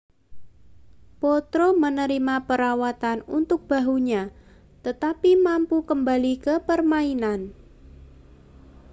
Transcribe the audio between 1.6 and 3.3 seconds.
menerima perawatan